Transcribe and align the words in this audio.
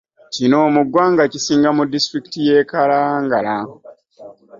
Kino 0.33 0.59
mu 0.73 0.81
ggwanga 0.87 1.23
kisinga 1.31 1.69
mu 1.77 1.83
disitulikiti 1.93 2.39
y'e 2.47 2.59
Kalangala 2.69 3.55